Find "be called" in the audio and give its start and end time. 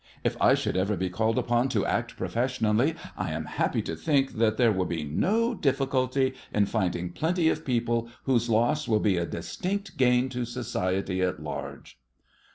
0.97-1.37